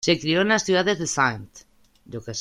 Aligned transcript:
Se 0.03 0.19
crio 0.19 0.41
en 0.41 0.47
las 0.47 0.63
ciudades 0.63 0.97
de 0.97 1.05
St. 1.05 1.65